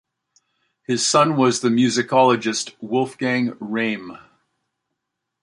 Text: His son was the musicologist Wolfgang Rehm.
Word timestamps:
His 0.87 1.05
son 1.05 1.37
was 1.37 1.59
the 1.61 1.69
musicologist 1.69 2.73
Wolfgang 2.81 3.51
Rehm. 3.61 4.17